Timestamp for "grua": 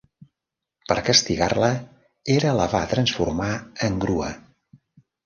4.07-4.31